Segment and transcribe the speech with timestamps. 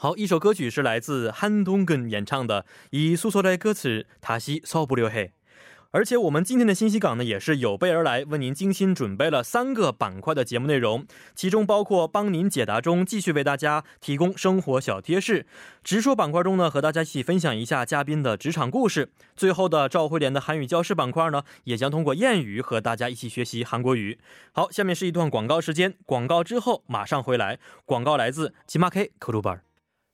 [0.00, 5.32] 好，一首歌曲是来自韩东根演唱的，以诉说的歌词，塔西少不留黑。
[5.90, 15.44] 而且我们今天的信息港呢，也是有备而来，为您精心准备了三个板块的节目内容，其中包括帮您解答中继续为大家提供生活小贴士，
[15.82, 24.20] 直说板块中呢和大家一起分享一下嘉宾的职场故事，最后的赵慧莲的韩语教室板块呢，也将通过谚语和大家一起学习韩国语。
[24.52, 27.58] 好，下面是一段广告时间，广告之后马上回来。
[27.84, 29.67] 广告来自金马 K 克鲁班。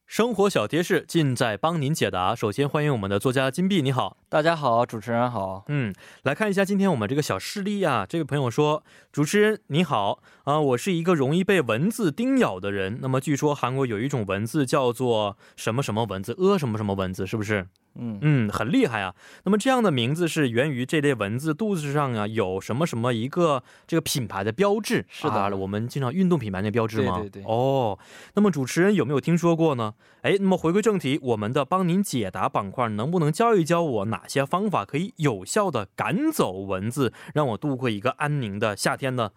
[0.07, 2.35] 生活小贴士尽在帮您解答。
[2.35, 5.65] 首先欢迎我们的作家金币，你好，大家好，主持人好。
[5.69, 8.07] 嗯，来看一下今天我们这个小事例啊。
[8.07, 12.99] 这位朋友说，主持人你好啊，我是一个容易被蚊子叮咬的人。
[13.01, 17.67] 那么据说韩国有一种蚊子叫做什么什么蚊子，呃什么什么蚊子，是不是？
[17.97, 19.15] 嗯嗯，很厉害啊。
[19.45, 25.05] 那么这样的名字是源于这类文字肚子上啊有什么什么一个这个品牌的标志？
[25.09, 27.19] 是的，我们经常运动品牌那标志吗？
[27.21, 27.45] 对对对。
[27.45, 27.99] 哦，
[28.35, 29.95] 那么主持人有没有听说过呢？
[30.23, 39.31] 哎，那么回归正题，我们的帮您解答板块能不能教一教我哪些方法可以有效的赶走蚊子，让我度过一个安宁的夏天呢？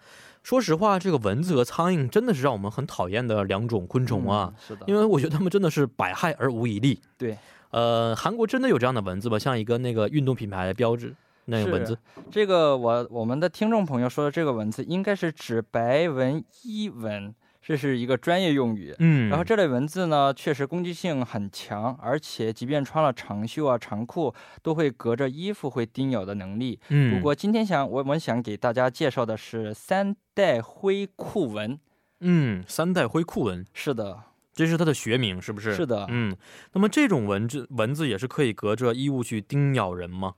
[0.44, 4.54] 说实话，这个蚊子和苍蝇真的是让我们很讨厌的两种昆虫啊。
[4.66, 7.02] 是的，因为我觉得它们真的是百害而无一利。
[7.18, 7.38] 对。
[7.72, 9.38] 呃，韩国真的有这样的文字吗？
[9.38, 11.16] 像一个那个运动品牌的标志，
[11.46, 11.98] 那个文字。
[12.32, 18.96] 这个我我们的听众朋友说的这个文字，应该是指白纹伊蚊，这是一个专业用语。
[19.00, 26.80] 嗯，然后这类蚊子呢，确实攻击性很强，而且即便穿了长袖啊、长裤，都会隔着衣服会叮咬的能力。
[26.90, 31.78] 嗯，不过今天想我们想给大家介绍的是三代灰裤蚊。
[32.22, 34.18] 嗯，三代灰裤蚊，是的。
[34.58, 35.76] 这是它的学名，是不是？
[35.76, 36.36] 是的，嗯。
[36.74, 40.34] 那么这种蚊子，蚊子也是可以隔着衣物去叮咬人吗？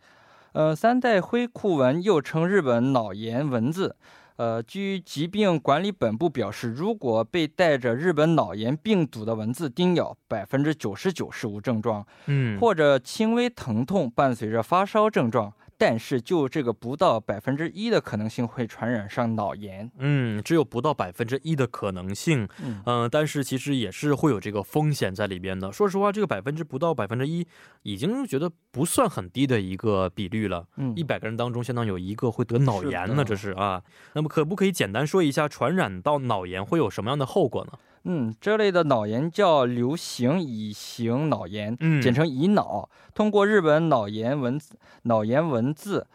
[0.52, 3.96] 呃，三代灰库蚊又称日本脑炎蚊子。
[4.36, 15.54] 呃，据疾病管理本部表示，如果被带着日本脑炎病毒的蚊子叮咬，百分之九十九是无症状，嗯，或者轻微疼痛伴随着发烧症状。
[15.82, 19.90] 但是，就这个不到百分之一的可能性会传染上脑炎。
[19.98, 22.46] 嗯，只有不到百分之一的可能性。
[22.86, 25.72] 嗯，但是其实也是会有这个风险在里边的。
[25.72, 27.48] 说实话，这个百分之不到百分之一，
[27.84, 30.68] 已经觉得不算很低的一个比率了。
[30.76, 33.82] 嗯，一百个人当中，相当有一个会得脑炎呢，这是啊。
[34.16, 37.72] 那么，可不可以简单说一下，传染到脑炎会有什么样的后果呢？
[38.12, 42.90] 嗯，这类的脑炎叫流行乙型脑炎，嗯简称乙脑。
[43.14, 46.08] 通过日本脑炎蚊子脑炎文字，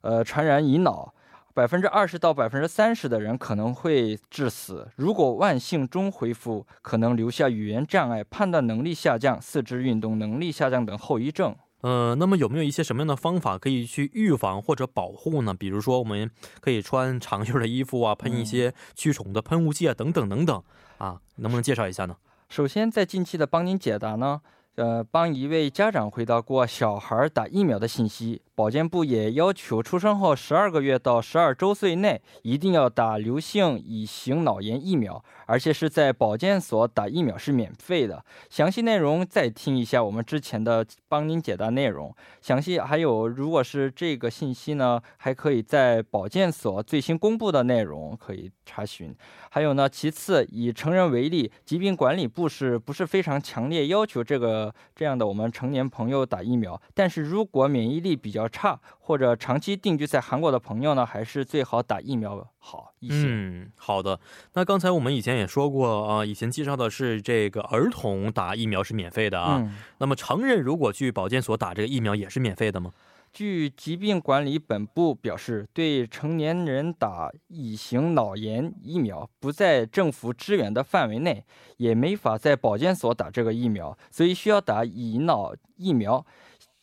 [0.00, 1.12] 呃，传染乙脑，
[1.52, 4.88] 百分之二十到百分之三十的人可能会致死。
[4.96, 11.54] 如果万幸中恢复，可能留下语言障碍、判断能力下降、四肢运动能力下降等后遗症。
[11.84, 15.52] 呃，那么有没有一些什么样的方法可以去预防或者保护呢？
[15.52, 16.30] 比如说，我们
[16.62, 20.62] 可以穿长袖的衣服啊，喷一些驱虫的喷雾剂啊，等等等等
[20.96, 22.16] 啊，能不能介绍一下呢？
[22.48, 24.40] 首先，在近期的帮您解答呢，
[24.76, 28.42] 呃，帮一位家长回答过小孩打疫苗的信息。
[28.56, 38.24] 保健部也要求出生后十二个月到十二周岁内一定要打流行乙型脑炎疫苗，而且是在保健所打疫苗是免费的。
[38.48, 42.14] 详细内容再听一下我们之前的帮您解答内容。
[42.40, 49.12] 详细还有，如果是这个信息呢，还可以在保健所最新公布的内容可以查询。
[49.50, 54.63] 还有呢，其次以成人为例，疾病管理部是不是非常强烈要求这个
[54.94, 56.80] 这样的我们成年朋友打疫苗？
[56.94, 63.26] 但是如果免疫力比较差或者长期定居在韩国的朋友呢，还是最好打疫苗好一些。
[63.26, 64.20] 嗯，好的。
[64.52, 69.68] 那刚才我们以前也说过啊，以前介绍的是这个儿童打疫苗是免费的啊。
[69.98, 72.92] 那么成人如果去保健所打这个疫苗也是免费的吗？
[73.34, 81.44] 据疾病管理本部表示，对成年人打乙型脑炎疫苗不在政府支援的范围内，
[81.78, 86.24] 也没法在保健所打这个疫苗，所以需要打乙脑疫苗。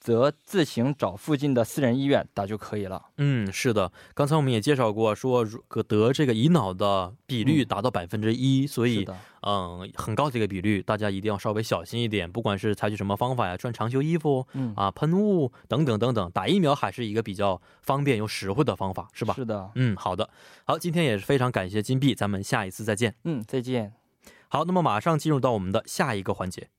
[0.02, 3.06] 则自行找附近的私人医院打就可以了。
[3.18, 9.08] 嗯，是的，刚才我们也介绍过，说如得这个乙脑的比率达到百分之一，所以
[9.44, 12.30] 嗯，很高的一个比率，大家一定要稍微小心一点。
[12.30, 19.36] 不管是采取什么方法呀，穿长袖衣服，嗯啊，喷雾等等等等，打疫苗还是一个比较方便又实惠的方法，是吧？
[19.36, 19.70] 是的。
[19.76, 20.28] 嗯，好的，
[20.66, 23.14] 好，今天也是非常感谢金币，咱们下一次再见。
[23.24, 23.94] 嗯，再见。
[24.48, 26.70] 好，那么马上进入到我们的下一个环节。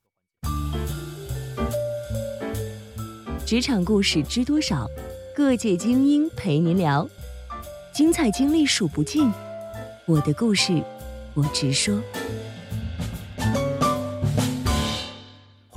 [3.53, 4.91] 职场故事知多少？
[5.35, 7.07] 各界精英陪您聊，
[7.93, 9.31] 精彩经历数不尽。
[10.07, 10.83] 我的故事，
[11.35, 12.01] 我直说。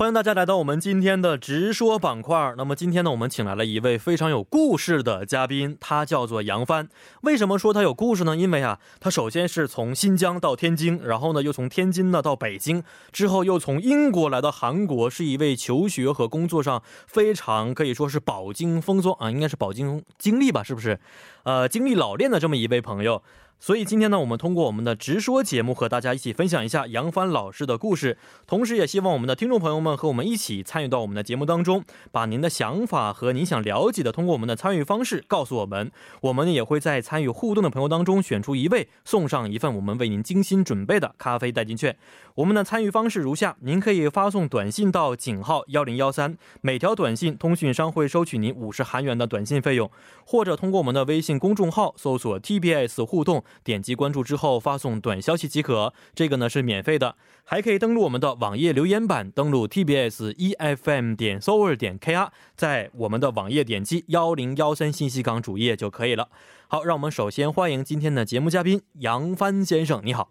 [0.06, 2.54] 欢迎大家来到我们今天的直说板块。
[2.56, 6.88] 那么今天呢，我们请来了一位非常有故事的嘉宾，他叫做杨帆。
[7.22, 8.36] 为什么说他有故事呢？
[8.36, 21.00] 因为啊，他首先是从新疆到天津，然后呢又从天津呢到北京，之后又从英国来到韩国，是一位求学和工作上非常可以说是饱经风霜啊，应该是饱经经历吧，是不是？
[21.42, 23.24] 呃，经历老练的这么一位朋友。
[23.58, 31.82] 所以今天呢，我们通过我们的直说节目和大家一起分享一下杨帆老师的故事，同时也希望我们的听众朋友们和我们一起参与到我们的节目当中，
[32.12, 41.96] 把您的想法和您想了解的通过我们的参与方式告诉我们，我们也会在参与互动的朋友当中选出一位，送上一份我们为您精心准备的咖啡代金券。
[42.36, 49.90] 我们的参与方式如下：您可以发送短信到井号幺零幺三，每条短信通讯商会收取您五十韩元的短信费用，
[50.26, 53.42] 或者通过我们的微信公众号搜索 TBS 互动。
[53.64, 57.16] 点击关注之后发送短消息即可，这个呢是免费的，
[57.48, 66.28] 还可以登录我们的网页留言板，登录 tbs efm 点 s o u r 点 kr，在我们的网页点击幺零幺三信息港主页就可以了。
[66.66, 70.28] 好，让我们首先欢迎今天的节目嘉宾杨帆先生，你好。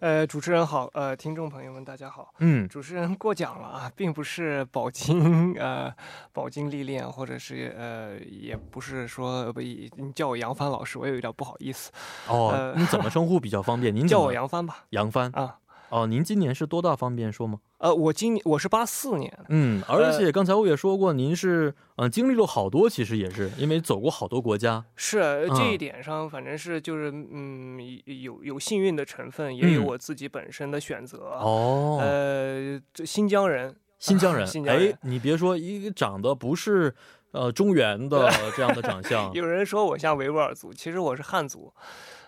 [0.00, 2.34] 呃，主持人好，呃，听众朋友们大家好。
[2.40, 5.92] 嗯，主持人过奖了啊，并不是饱经呃
[6.32, 11.92] 饱经历练，或者是呃，也不是说不，你叫我杨帆老师，我也有点不好意思。
[12.26, 13.94] 哦，你怎么称呼比较方便？
[13.94, 14.86] 您叫我杨帆吧。
[14.90, 15.58] 杨帆啊。
[15.90, 16.94] 哦，您今年是多大？
[16.94, 17.58] 方便说吗？
[17.78, 24.84] 呃，我今年我是八四年，嗯，而且刚才我也说过，您是呃经历了好多，其实也是因为走过好多国家。
[24.96, 27.78] 是这一点上，反正是就是嗯，
[28.22, 31.18] 有有幸运的成分，也有我自己本身的选择。
[31.40, 36.94] 哦，呃，这新疆人，新疆人， 新疆人，哎，你别说，一个长得不是
[37.32, 41.72] 呃中原的这样的长相， 有人说我像维吾尔族，其实我是汉族。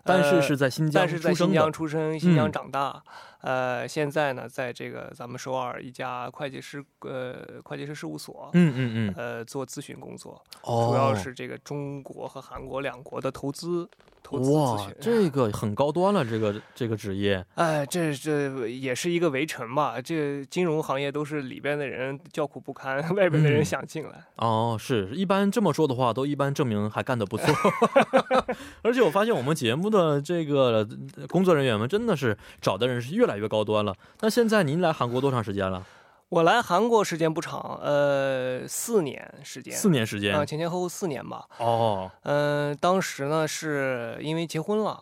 [0.05, 3.03] 但是是在新疆，但是在新疆出生，新疆长大。
[3.41, 13.89] 呃，现在呢，在这个咱们首尔一家会计师呃会计师事务所，嗯嗯嗯，呃做咨询工作，哦，主要是这个中国和韩国两国的投资。
[14.32, 17.44] 哇，这个很高端了，这个这个职业。
[17.55, 20.00] 哎，这这也是一个围城吧？
[20.00, 24.25] 这金融行业都是里边的人叫苦不堪， 外边的人想进来。
[24.37, 27.46] 哦，是一般这么说的话，都一般证明还干得不错。
[28.82, 30.87] 而且我发现我们节目的这个
[31.29, 33.94] 工作人员们真的是找的人是越来越高端了。
[34.20, 35.84] 那现在您来韩国多长时间了？
[36.32, 41.46] 我来韩国时间不长，呃，四年时间，四年时间啊，前前后后四年吧。
[41.58, 44.99] 哦，嗯，当时呢是因为结婚了。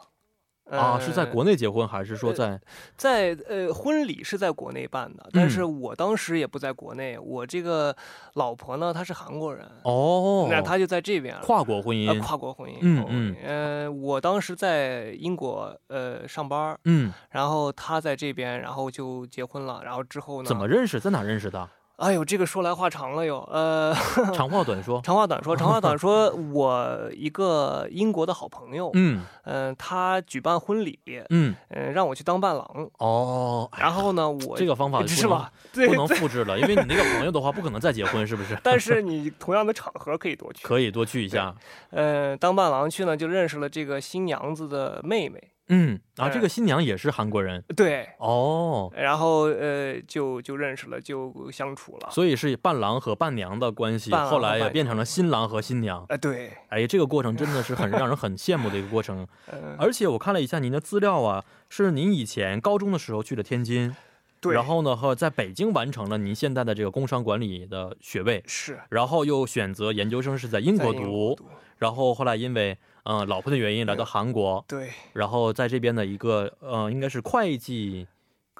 [0.71, 2.61] 啊，是在国内结婚还是说在，
[2.97, 7.95] 在呃婚礼是在国内办的，但是我当时也不在国内，我这个
[8.35, 21.69] 老婆呢她是韩国人哦，那她就在这边跨国婚姻，跨国婚姻，嗯嗯，呃，我当时在英国呃上班，嗯，然后她在这边，然后就结婚了，然后之后呢，怎么认识，在哪认识的？
[22.01, 23.95] 哎呦，这个说来话长了哟，呃，
[24.33, 30.99] 长话短说，长话短说，长话短说，我一个英国的好朋友，嗯嗯，他举办婚礼，
[31.29, 35.53] 嗯嗯，让我去当伴郎，哦，然后呢，我这个方法是吧？
[35.75, 38.57] 不能复制了，因为你那个朋友的话不可能再结婚，是不是？
[38.65, 41.55] 但是你同样的场合可以多去，可以多去一下。
[41.91, 45.39] 呃，当伴郎去呢，就认识了这个新娘子的妹妹。
[45.73, 56.05] 嗯，然后这个新娘也是韩国人，对，哦，然后呃，就就认识了，就相处了，所以是伴郎和伴娘的关系，后来也变成了新郎和新娘。
[56.09, 59.25] 哎，对，哎，这个过程真的是很让人很羡慕的一个过程。
[59.79, 63.95] 而且我看了一下您的资料啊，是您以前高中的时候去的天津，
[64.41, 71.39] 对，然后呢和在北京完成了您现在的这个工商管理的学位，是，然后又选择研究生是在英国读，
[71.79, 72.77] 然后后来因为。
[73.05, 78.07] 嗯，老婆的原因来到韩国，对，然后在这边的一个呃，应该是会计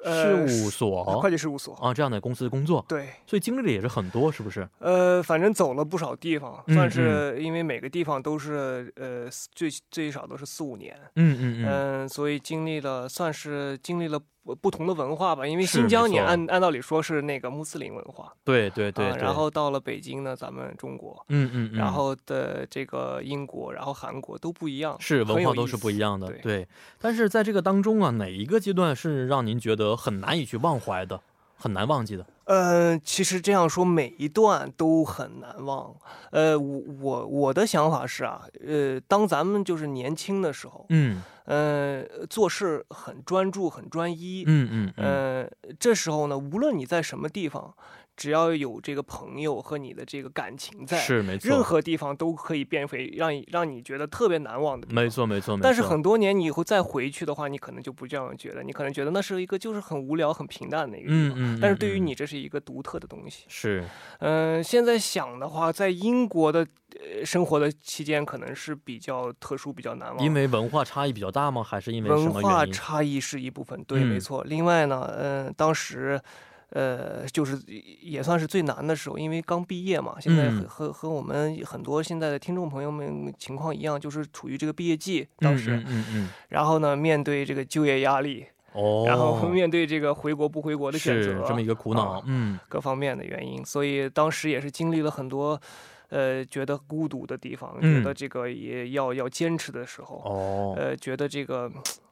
[0.03, 4.67] 事务所，会计事务所啊这样的公司工作，对，所以经历的也是很多，是不是？
[4.79, 14.19] 呃，反正走了不少地方，算是因为每个地方都是呃最最少都是四五年，嗯嗯嗯，所以经历了算是经历了。
[14.59, 26.67] 不同的文化吧，因为新疆你按按道理说是那个穆斯林文化，对对对，然后到了北京呢，咱们中国，嗯嗯，然后的这个英国，然后韩国都不一样，是文化都是不一样的，对。
[26.99, 31.21] 但是在这个当中啊，哪一个阶段是让您觉得很难以去忘怀的，
[31.55, 32.25] 很难忘记的？
[32.45, 35.95] 呃，其实这样说，每一段都很难忘。
[36.31, 47.75] 呃，我我我的想法是啊，呃，当咱们就是年轻的时候，嗯，呃，做事很专注、很专一，嗯嗯，呃，这时候呢，无论你在什么地方。
[48.21, 55.03] 只要有这个朋友和你的这个感情在，是没错，任何地方都可以变回让你让你觉得特别难忘的地方。
[55.03, 55.63] 没错没错没错。
[55.63, 61.39] 但是很多年你以后再回去的话，你可能就不这样觉得，你可能觉得那是一个就是很无聊、很平淡的一个地方。
[61.39, 61.59] 嗯嗯。
[61.59, 63.45] 但是对于嗯你，这是一个独特的东西。
[63.47, 63.83] 是
[64.19, 66.59] 嗯、现在想的话，在英国的
[66.91, 70.23] 呃生活的期间，可能是比较特殊、比较难忘。
[70.23, 71.63] 因为文化差异比较大吗？
[71.63, 72.43] 还是因为什文？
[72.43, 74.43] 化差异是一部分，对，嗯没错。
[74.43, 76.21] 另外呢，嗯、当时。
[76.71, 77.57] 呃，就是
[78.01, 80.15] 也算是最难的时候，因为刚毕业嘛。
[80.19, 80.67] 现在和、嗯。
[80.67, 86.29] 和和我们很多现在的听众朋友们情况一样，就是处于这个毕业季，当时，嗯嗯嗯。
[86.49, 92.57] 然后呢，面对这个就业压力，嗯哦，然后面对这个回国不回国的选择，是这么一个苦恼啊，嗯。
[92.69, 95.59] 各方面的原因，所以当时也是经历了很多，
[96.07, 98.01] 呃，觉得孤独的地方，嗯。
[98.01, 101.69] 觉得这个也要要坚持的时候，哦，呃，觉得这个，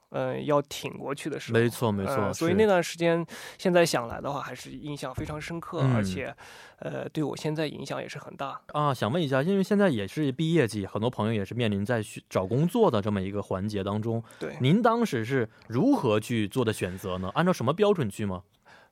[0.09, 1.59] 呃，要挺过去的时候。
[1.59, 3.25] 没错没错，呃所以那段时间，
[3.57, 6.35] 现在想来的话，还是印象非常深刻，而嗯且，
[6.79, 8.59] 呃，对我现在影响也是很大。
[8.73, 14.23] 啊，想问一下，因为现在也是毕业季，很多朋友也是面临在去找工作的这么一个环节当中。
[14.39, 17.29] 对，您当时是如何去做的选择呢？
[17.35, 18.43] 按照什么标准去吗？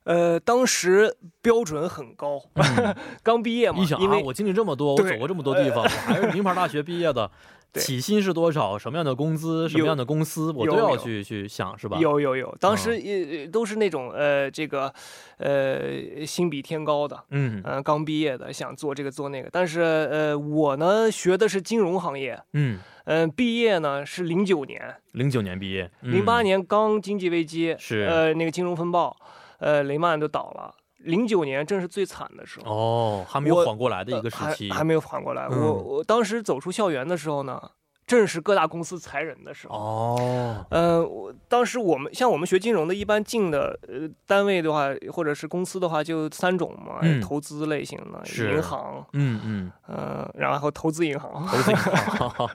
[0.08, 2.96] 呃，当时标准很高，嗯。
[3.22, 7.30] 刚毕业嘛一想，因为啊，我经历这么多，我走过这么多地方，我还是名牌大学毕业的，
[7.74, 8.78] 起薪是多少？
[8.78, 9.68] 什么样的工资？
[9.68, 10.50] 什么样的公司？
[10.52, 11.98] 我都要去去想，是吧？
[11.98, 13.04] 有有有，当时嗯。
[13.04, 14.90] 也、都是那种呃，这个
[15.36, 17.62] 呃心比天高的，嗯。
[17.66, 28.06] 嗯、刚毕业的想做这个做那个，但是呃，我呢学的是金融行业，嗯，嗯、毕业呢是零九年，零九年毕业，零八嗯年刚经济危机，是。
[28.08, 29.14] 呃那个金融风暴，
[29.58, 32.72] 呃雷曼都倒了，零九年正是最惨的时候。
[32.72, 35.46] 哦，还没有我缓过来的一个时呃期还还没有缓过来。
[35.50, 37.60] 嗯我我当时走出校园的时候呢，
[38.08, 39.76] 正是各大公司裁人的时候。
[39.76, 47.20] 哦，呃，我当时我们像我们学金融的，一般进的呃单位的话，或者是公司的话，就三种嘛，嗯。
[47.20, 52.50] 投资类型的，银行，嗯嗯，呃，然后投资银行，投资银行。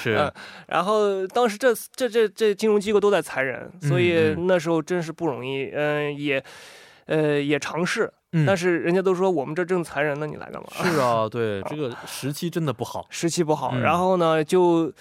[0.00, 0.12] 是。
[0.20, 0.32] 呃
[0.66, 6.44] 然后当时这这这这金融机构都在裁人，所以那时候真是不容易，嗯、也。
[7.06, 10.68] 呃，也尝试，嗯但是人家都说我们这正裁人呢，你来干嘛？
[10.72, 13.06] 是啊，对， 这个时期真的不好。
[13.10, 14.92] 时期不好，嗯然后呢，就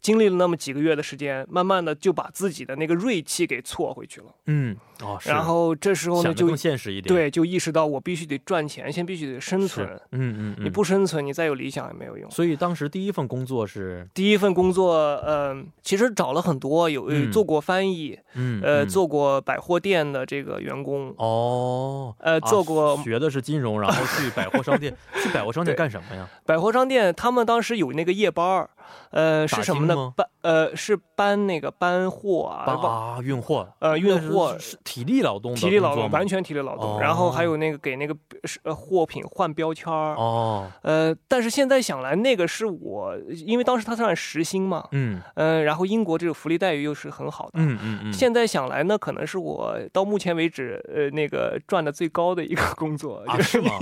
[0.00, 4.26] 经历了那么几个月的时间，慢慢的就把自己的那个锐气给挫回去了。
[4.46, 7.12] 嗯，哦，是然后这时候呢，就更现实一点。
[7.14, 9.86] 对，就意识到我必须得赚钱，先必须得生，存。
[10.12, 12.30] 嗯嗯嗯，你不生存，你再有理想也没有用。
[12.30, 26.28] 所以当时第一份工作是，第一份工作，呃，其实找了很多，有、嗯做过翻译，嗯呃，嗯做过百货店的这个员工，哦，呃，啊做过学的是金融，然后去百货商店， 去百货商店干什么呀？
[26.44, 28.70] 百货商店，他们当时有那个夜班儿，
[29.10, 30.12] 呃，是什么呢？
[30.16, 34.56] 搬，呃，是搬那个搬货啊，啊，运货，呃，运货。
[34.58, 53.72] 是体力劳动的体力劳动，完全体力劳动，哦然后还有那个给那个是呃货品换标签儿，哦，呃，但是现在想来，那个是我，因为当时他算时薪嘛，嗯嗯、然后英国这个福利待遇又是很好的，嗯嗯嗯，现在想来呢，可能是我到目前为止，呃，那个赚的最高的一个工作，啊就是吗？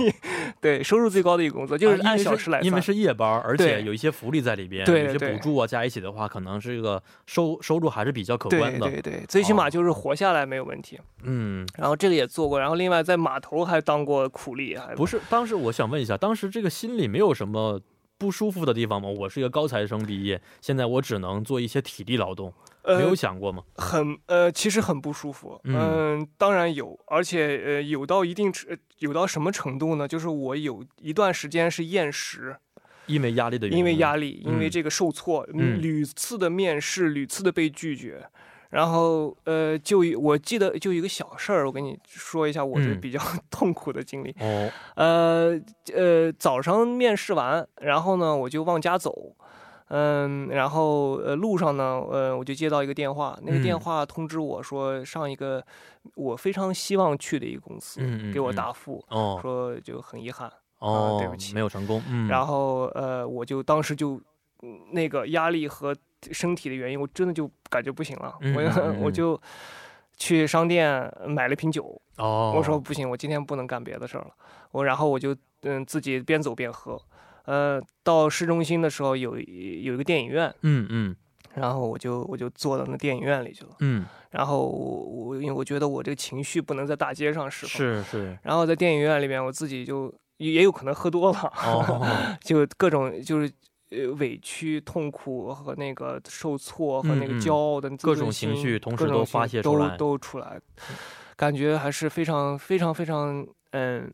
[0.59, 2.65] 对收入最高的一个工作，就是按小时来算。
[2.65, 8.79] 因为是夜班，而且对有一些福利在里边，有些补助啊，加一起的话，可能这个收收入还是比较可观的。
[8.79, 10.99] 对对对，最起哦码就是活下来没有问题。
[11.23, 17.81] 嗯，然后这个也做过，然后另外在码头还当过苦力，还不是，当时我想问一下，当时这个心里没有什么
[18.17, 19.09] 不舒服的地方吗？
[19.09, 22.53] 我是一个高材生毕业，现在我只能做一些体力劳动，
[22.85, 23.63] 没有呃想过吗？
[23.75, 25.59] 很呃，其实很不舒服。
[25.65, 30.07] 嗯嗯、当然有，而且呃，有到一定程，呃有到什么程度呢？
[30.07, 32.55] 就是我有一段时间是厌食，
[33.07, 34.71] 因为压力的原因，因为压力，因为嗯。
[34.71, 38.27] 这个受挫，嗯屡次的面试，屡次的被拒绝。
[38.71, 42.99] 然后，呃，就一我记得就一个小事儿，我跟你说一下我这嗯。
[42.99, 43.19] 比较
[43.49, 44.35] 痛苦的经历。
[44.39, 45.57] 哦，呃
[45.93, 49.35] 呃，早上面试完，然后呢，我就往家走，
[49.89, 55.63] 嗯，然后呃路上呢，呃，我就接到一个电话，那个电嗯话通知我说上一个
[56.15, 58.55] 我非常希望去的一个公司，给我嗯。
[58.55, 59.39] 答复，哦。
[59.41, 60.51] 说就很遗憾，
[60.85, 64.21] 哦，对不起没有成功，嗯，然后呃，我就当时就
[64.61, 65.95] 嗯那个压力和
[66.31, 69.39] 身体的原因，我真的就感觉不行了，我 嗯我就
[70.17, 74.31] 去商店买了瓶酒，哦，我说不行，我今天不能干别的事儿了。
[74.71, 77.01] 我然后我就嗯自己边走边喝。
[77.45, 81.15] 呃，到市中心的时候有一有一个电影院，嗯嗯
[81.53, 83.69] 然后我就我就坐到那电影院里去了。
[83.79, 92.05] 嗯，然后我我因为我觉得我这个情绪不能在大街上释放，是是，然后在电影院里面我自己就也也有可能喝多了，哦，
[92.41, 93.51] 就各种就是。
[93.91, 100.59] 呃，委屈、痛苦和那个受挫和那个骄傲的自各种情绪同时各种都发泄出来都出来，
[101.37, 104.11] 感觉还是非常非常非常嗯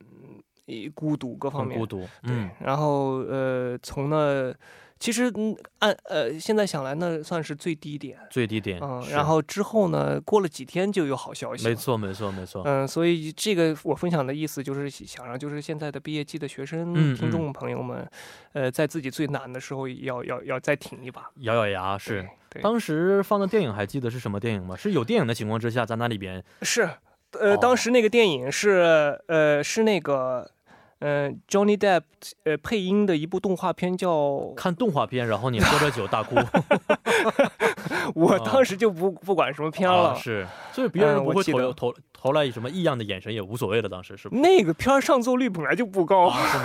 [0.68, 1.86] 呃孤独各方面孤。
[1.86, 4.54] 独，对嗯，，然后呃，从那
[5.02, 8.20] 其实嗯按呃现在想来，那算是最低点。
[8.30, 11.68] 最低点，嗯，然后之后呢，过了几天就有好消息。
[11.68, 11.74] 没。
[11.74, 18.08] 错，没错，没错，嗯，所以这个我分享的意思就是想让就是现在的毕业季的学生、嗯听众朋友们，
[18.54, 21.28] 呃，在自己最难的时候要要要再挺一把。
[21.38, 22.22] 咬咬牙是。
[22.22, 24.76] 对，对当时放的电影还记得是什么电影吗？
[24.76, 26.88] 是有电影的情况之下，在那里边是，
[27.32, 30.52] 呃，哦当时那个电影是呃是那个。
[31.02, 32.04] 呃，Johnny Depp
[32.44, 36.36] 呃配音的一部动画片叫，看动画片，然后你喝着酒大哭，
[38.16, 44.30] 我当时就不不管什么片了，啊是，所以别人不会投投投来什么异样的眼神也无所谓了，当时是？
[44.30, 46.58] 那个片儿上座率本来就不高，啊，是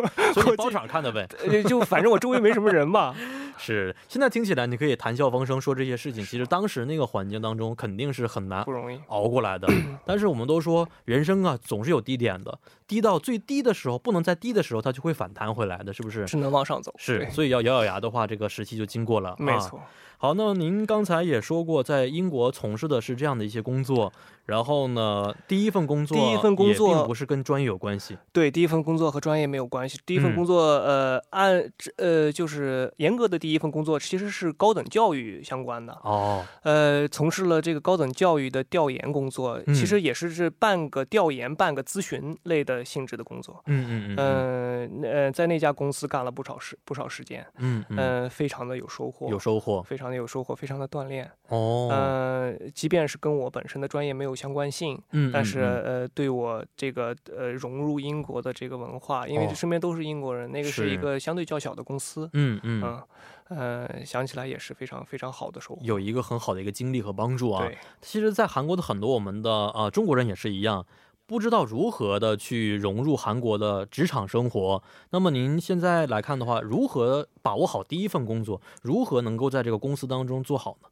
[0.00, 0.10] 吗？
[0.34, 1.26] 所以包场看的呗。
[1.46, 3.14] 呃就反正我周围没什么人吧。
[3.58, 9.00] 是，现在听起来你可以谈笑风生说这些事情，其实当时那个环境当中肯定是很难不容易。
[9.08, 9.66] 熬过来的。
[10.06, 16.24] 但是我们都说人生啊总是有低点的，低到最低的时候，不能再低的时候，它就会反弹回来的，是不是？
[16.24, 16.94] 只能往上走。
[16.98, 19.30] 是，所以要咬咬牙的话，这个时期就经过了。
[19.30, 19.80] 啊、没错。
[20.20, 24.12] 好，那您刚才也说过，在英国从事的是这样的一些工作，
[24.46, 28.18] 然后呢，第一份工作第一份工作并不是跟专业有关系。
[28.32, 29.96] 对，第一份工作和专业没有关系。
[30.04, 35.92] 第一份嗯工作，呃，按呃，就是严格的第一份工作其实是高等教育相关的。
[36.02, 43.62] 哦，呃，从事了这个高等教育的调研工作，嗯其实也是是半个调研、半个咨询类的性质的工作。
[43.66, 51.30] 嗯嗯嗯嗯呃，那呃，在那家公司干了不少时不少时间，嗯嗯，呃，非常的有收获，有收获非常的有收获，非常的锻炼。
[51.48, 51.88] 哦。
[51.90, 63.02] 呃，即便是跟我本身的专业没有相关性，嗯，但是嗯呃，对我这个呃融入英国的这个文化，因为哦身边都是英国人，那个是一个相对较小的公司，嗯嗯嗯
[63.48, 65.80] 呃，想起来也是非常非常好的收获。
[65.82, 67.66] 有一个很好的一个经历和帮助啊。
[67.66, 70.84] 对，其实，在韩国的很多我们的啊、呃中国人也是一样，
[71.28, 74.82] 不知道如何的去融入韩国的职场生活。
[75.10, 78.62] 那么您现在来看的话，如何把握好第一份工作？
[78.82, 80.88] 如何能够在这个公司当中做好呢？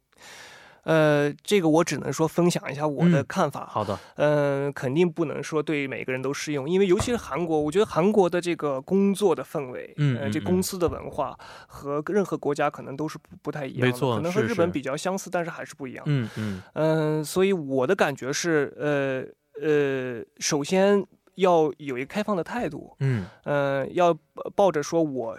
[0.83, 3.65] 呃，这个我只能说分享一下我的嗯看法。
[3.65, 16.03] 好的，嗯、肯定不能说对每个人都适用，因为尤其是韩国，我觉得韩国的这个工作的氛围，呃，嗯这公司的文化和任何国家可能都是不不太一样的，没错可能和日本比较相似，但是还是不一样。
[16.07, 19.25] 嗯嗯嗯，所以我的感觉是，呃
[19.61, 24.17] 呃，首先要有一个开放的态度，嗯呃、要
[24.55, 25.37] 抱着说我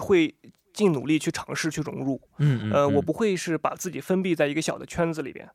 [0.00, 0.34] 会
[0.72, 5.48] 尽努力去尝试去融入，嗯嗯，呃，我嗯不会是把自己封闭在一个小的圈子里边。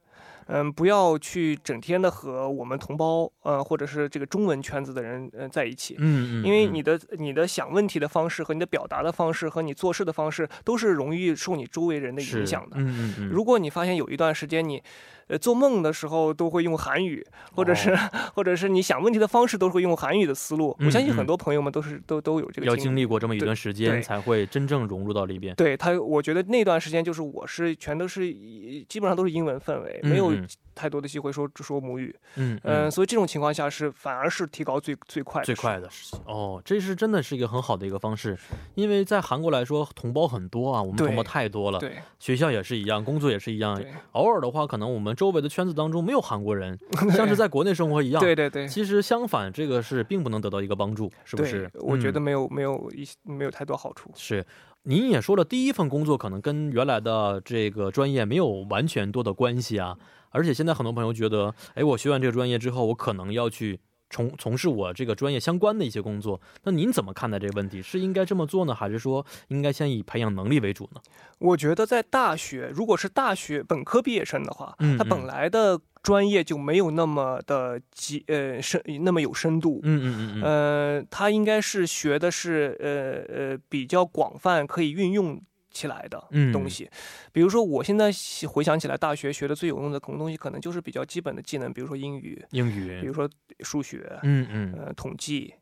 [0.48, 12.76] 嗯，不要去整天的和我们同胞，呃，或者是这个中文圈子的人，呃，在一起，嗯嗯，因为嗯你的你的想问题的方式和你的表达的方式和你做事的方式，都是容易受你周围人的影响的。
[12.78, 14.84] 嗯嗯嗯，如果你发现有一段时间你，
[15.28, 17.98] 呃，做梦的时候都会用韩语，或者是、哦。
[18.36, 21.16] 或者是你想问题的方式都会用韩语的思路，嗯我相信嗯。
[21.16, 25.56] 很多朋友们都是都都有这个要经经历过这么一段时间，才会真正融入到里边。
[25.56, 30.32] 对他，我觉得那段时间就是我是全都是以基本上都是英文氛围，没有
[30.76, 32.14] 太多的机会说说母语。
[32.36, 35.90] 嗯嗯、所以这种情况下是反而是提高最最快的最快的
[36.26, 38.38] 哦，这是真的是一个很好的一个方式，
[38.76, 43.82] 因为在韩国来说，同胞很多啊，我们同胞太多了，对学校也是一样，工作也是一样。
[44.12, 46.78] 偶尔的话，可能我们周围的圈子当中没有韩国人，
[47.16, 48.20] 像是在国内生活一样。
[48.24, 48.68] 对对对。
[48.68, 51.70] 其实相反，这个是并不能得到一个帮助，是不是？
[51.76, 54.12] 我觉得嗯没有、没有一没有太多好处。
[54.16, 54.46] 是。
[54.88, 59.98] 您也说了，第一份工作可能跟原来的这个专业没有完全多的关系啊，
[60.30, 66.40] 而且现在很多朋友觉得，哎，我学完这个专业之后，我可能要去从从事我这个专业相关的一些工作。
[66.64, 67.82] 那您怎么看待这个问题？
[67.82, 71.02] 是应该这么做呢，还是说应该先以培养能力为主呢？
[71.40, 79.80] 我觉得在大学，如果是大学本科毕业生的话，嗯嗯他本来的专业就没有那么的极呃深那么有深度。
[79.84, 85.42] 嗯嗯嗯嗯，呃，他应该是学的是呃呃比较广泛可以运用
[85.76, 86.54] 起来的嗯。
[86.54, 86.90] 东西，
[87.34, 88.10] 比如说我现在
[88.48, 93.02] 回想起来，大学学的最有用的可能东西，可能就是比较基本的技能，比如说英语，英语。
[93.02, 94.74] 比如，说数学，嗯嗯。
[94.74, 95.54] 呃，统计，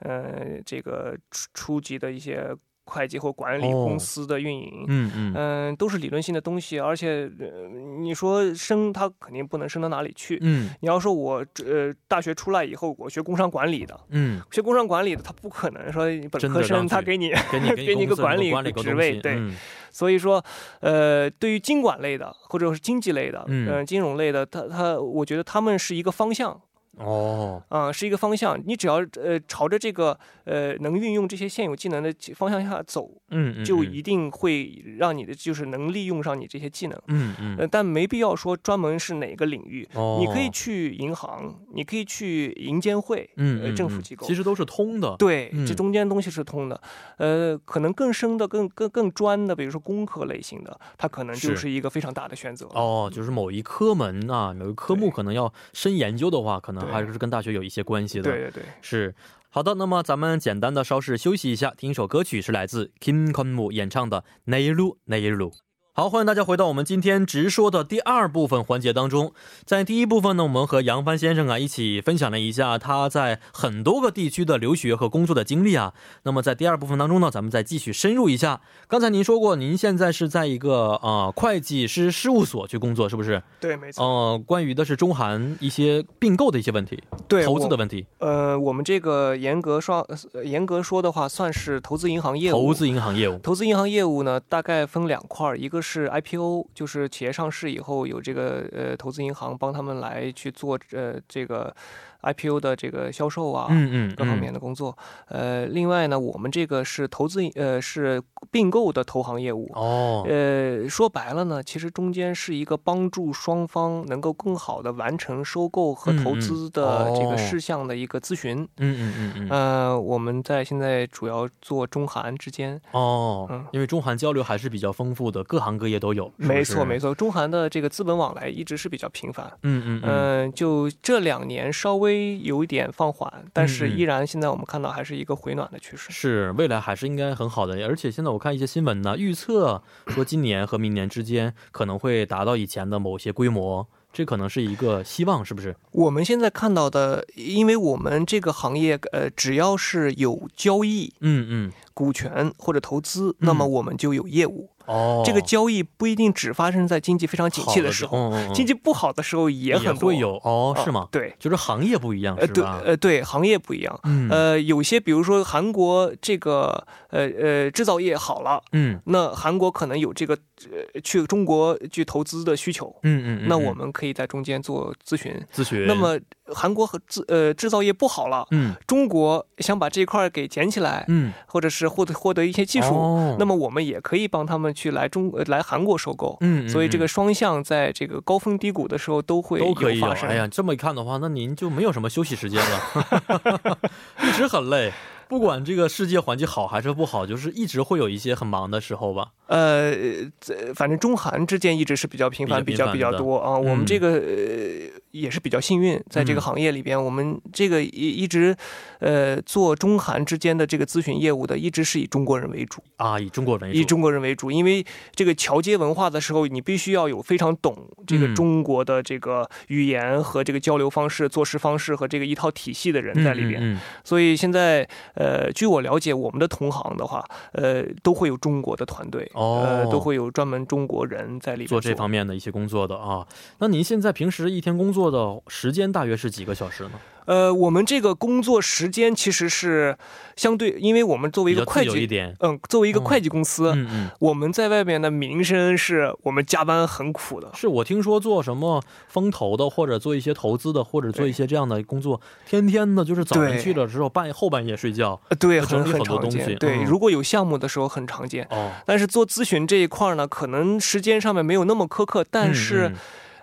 [0.00, 2.52] 呃，这个初初级的一些
[2.90, 3.84] 会计或管理哦。
[3.86, 5.32] 公司的运营，嗯嗯。
[5.36, 7.68] 嗯、都是理论性的东西，而且、呃、
[8.00, 10.38] 你说升，它肯定不能升到哪里去。
[10.42, 10.70] 嗯。
[10.80, 19.54] 你要说我呃大学出来以后，我学工商管理的，嗯，学工商管理的，他不可能说本科生他给你，给你 给你一个管理够管理个职位对嗯。
[19.92, 20.44] 所以说，
[20.80, 23.68] 呃，对于经管类的或者是经济类的，嗯。
[23.68, 26.60] 呃金融类的，他他我觉得他们是一个方向。
[26.96, 28.60] 哦，啊、是一个方向。
[28.66, 37.00] 你只要呃朝着这个呃能运用这些现有技能的方向下走，嗯嗯，就一定会让你的就是能利用上你这些技能。
[37.08, 44.34] 嗯嗯，呃，但没必要说专门是哪个领域，哦，你可以去银行，你可以去银监会，嗯政府嗯机构其。
[44.34, 45.16] 实都是通的。
[45.18, 46.80] 对，嗯这中间东西是通的，
[47.18, 52.66] 呃，可能更深的、更更更专的，比如说工科类型的，它可能就是是一个非常大的选择。
[52.74, 58.24] 哦，就是某一科门啊，某一科目可能要深研究的话，可能还是跟大学有一些关系的。
[58.24, 59.14] 对对对，是。
[59.52, 65.50] 好的，那么咱们简单的稍事休息一下，听一首歌曲，是来自 Kim Konmu 演唱的《内陆内陆》。
[65.92, 69.32] 好，欢迎大家回到我们今天直说的第二部分环节当中。
[69.64, 75.92] 在第一部分呢，我们和杨帆先生啊一起分享了一下他在很多个地区的留学和工作的经历啊。
[76.22, 78.60] 那么在第二部分当中呢，咱们再继续深入一下。
[78.86, 83.42] 刚才您说过，您现在是在一个呃会计师事务所去工作，是不是？
[83.58, 84.04] 对，没错。
[84.04, 92.56] 呃，关于的是中韩一些并购的一些问题，对，投资的问题，呃，我们这个严格说，呃严格说的话，算是投资银行业务。
[92.56, 93.36] 投资银行业务。
[93.40, 101.74] 投资银行业务呢，大概分两块儿，一个是 IPO，就是企业上市以后有这个呃投资银行帮他们来去做呃这个
[102.22, 104.60] IPO 的这个销售啊，嗯嗯，各方面的。
[104.60, 104.94] 工作。
[105.28, 109.70] 呃，另外呢，我们这个是投资呃是并购的投行业务。
[109.74, 118.58] 哦，呃，说白了呢，其实中间是一个帮助双方能够更好的完成收购和投资的这哦个事项的一个咨询。
[118.76, 119.48] 嗯嗯嗯嗯。
[119.48, 126.30] 呃，我们在现在主要做中韩之间，哦，嗯因为中韩交流还是比较丰富的，各行各业都有。
[126.36, 129.50] 没错没错，中韩的这个资本往来一直是比较频繁。
[129.62, 130.10] 嗯嗯嗯。
[130.10, 136.12] 嗯、就这两年稍微微有一点放缓，但是依然现在我们看到还是一个回暖的趋势。
[136.12, 145.74] 是，未来还是应该很好的，而且现在我看一些新闻呢，预测说今年和明年之间可能会达到以前的某些规模，这可能是一个希望，是不是？
[145.92, 154.68] 我们现在看到的，因为我们这个行业，呃，只要是有交易、嗯嗯，股权或者投资，那么我们就有业务。
[154.86, 158.54] 哦，这个交易不一定只发生在经济非常景气的时候，嗯嗯嗯。
[158.54, 160.08] 经济不好的时候也也很多。
[160.10, 161.06] 会有哦，啊是吗？
[161.10, 162.82] 对，就是行业不一样，呃，对，是吧？
[162.84, 164.00] 呃，对，行业不一样。
[164.04, 164.28] 嗯。
[164.30, 169.00] 呃，有些比如说韩国这个呃呃制造业好了，嗯。
[169.06, 170.36] 那韩国可能有这个
[170.70, 175.34] 呃去中国去投资的需求，嗯嗯，嗯那嗯我们可以在中间做咨询。
[175.54, 176.18] 咨询，那么
[176.52, 178.74] 韩国和制呃制造业不好了，嗯。
[178.86, 181.32] 中国想把这块儿给捡起来，嗯。
[181.46, 183.36] 或者是获得获得一些技术，哦。
[183.38, 186.36] 那么我们也可以帮他们去来中呃来韩国收购。
[186.40, 190.06] 嗯，嗯所以这嗯个双向在这个高峰低谷的时候都会都可以有。
[190.06, 190.28] 发生。
[190.28, 193.78] 哎呀，这么一看的话，那您就没有什么休息时间了，
[194.22, 194.92] 一直很累。
[195.28, 199.28] 不管这个世界环境好还是不好，就是一直会有一些很忙的时候吧。
[199.50, 199.92] 呃，
[200.40, 203.58] 这反正中韩之间一直是比较频繁，比较比比较多啊。
[203.58, 208.56] 我嗯们这个呃也是比较幸运，在这个嗯行业里边，我们这个一一直
[209.00, 218.34] 呃做中韩之间的这个咨询业务的，一直是以中国人为主，啊，以中国人为主，以中国人为主，因为这个桥接文化的时候，你必须要有非常懂这个嗯。
[218.40, 223.78] 中国的这个语言和这个交流方式、做事方式和这个一套体系的人在里边。
[224.04, 233.26] 所以现在，呃，据我了解，我们的同行的话，呃，都会有中国的团队，哦呃，都会有专门中国人在里面做这方面的一些工作的啊。
[233.58, 236.90] 那您现在平时一天工作的时间大约是几个小时呢？
[237.26, 239.96] 呃，我们这个工作时间其实是
[240.36, 242.08] 相对，因为我们作为一个会计。
[242.40, 247.50] 嗯，作为一个哦会计公司，嗯嗯，我们在外面的名声是我们加班很苦的。
[247.54, 255.20] 是我听说做什么风投的，或者做一些投资的，或者做一些这样的工作，天天的就是早上去了之后，半夜后半夜睡觉。
[255.28, 256.58] 呃对，很很很多东西常见。
[256.58, 258.46] 对，嗯如果有项目的时候很常见。
[258.50, 262.92] 哦，但是做咨询这一块呢，可能时间上面没有那么苛刻，但是、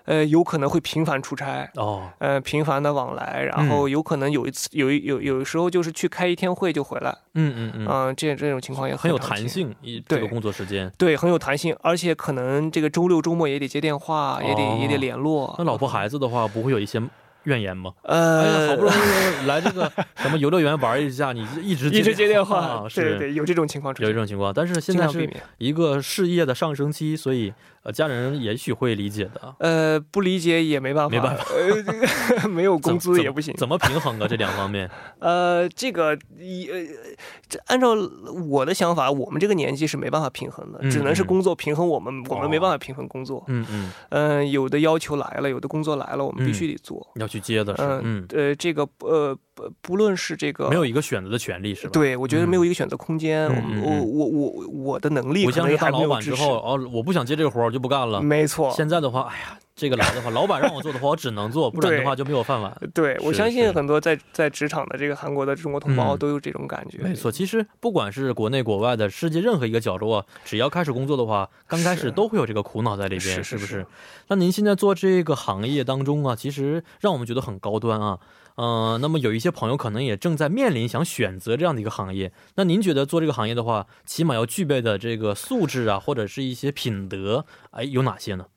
[0.07, 1.69] 呃，有可能会频繁出差。
[1.75, 10.89] 哦，呃，频繁的往来，然后有可能有一次有一有有时候就是去开一天会就回来，嗯嗯嗯，嗯、这这种情况也很有，弹性，一这个工作时间。
[10.97, 15.53] 对，很有弹性，而且可能这个周六周末也得接电话，也得也得哦联络。
[15.57, 17.01] 那老婆孩子的话，不会有一些
[17.43, 17.93] 怨言吗？
[18.03, 24.53] 呃，好不容易来这个什么游乐园玩一下，你一直 一直接电话，话，对是对对，有这种情况出现，有这种情况。
[24.53, 25.29] 但是现在是。
[25.57, 27.53] 一个事业的上升期，所以
[27.87, 29.55] 呃，家人也许会理解的。
[29.59, 33.53] 呃，不理解也没办法，没办法，呃，这个 没有工资也不行。
[33.55, 34.27] 怎么平衡啊？
[34.27, 36.85] 这两方面，呃，这个一呃，
[37.47, 37.95] 这按照
[38.49, 43.41] 我的想法，我们这个年纪是没办法平衡的，嗯只能是嗯工作平衡我们，我哦们没办法平衡工作。
[43.47, 47.07] 嗯嗯，嗯、有的要求来了，有的工作来了，我们必须得做。
[47.15, 53.47] 要去接的是，嗯嗯，呃，这个呃不不论是这个没有一个选择的权利是吧？，对，我觉得没有一个选择空间。
[53.47, 56.35] 我嗯我我我我的能力我像是可能也还当老板之。
[56.35, 58.21] 后哦，我不想接这个活儿我就不干了。
[58.21, 62.75] 没错，现在的话，哎呀，这个来的话，老板让我做的话，我只能做，不然的话就没有饭碗。
[62.95, 66.97] 对，我相信很多在在职场的这个韩国的中国同胞嗯都有这种感觉。
[67.03, 73.85] 没错，其实不管是国内国外的世界任何一个角落，只要开始工作的话，刚开始都会有这个苦恼在里边，是是不是是？
[74.29, 78.17] 那您现在做这个行业当中啊，其实让我们觉得很高端啊。
[78.55, 82.31] 呃，那么有一些朋友可能也正在面临想选择这样的一个行业。
[82.55, 88.47] 那您觉得做这个行业的话，起码要具备的这个素质啊，或者是一些品德，哎，有哪些呢？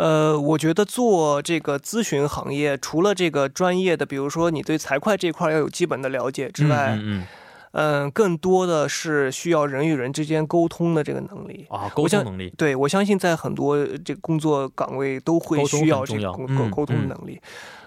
[0.00, 7.26] 呃，我觉得做这个咨询行业，除了这个专业的，比如说你对财会这块要有基本的了解之外，嗯嗯
[7.72, 11.66] 嗯、更多的是需要人与人之间沟通的这个能力。
[11.68, 17.38] 嗯啊，沟通能力，对，我相信在很多呃这个工作岗位都会需要这个沟嗯沟沟通嗯能力。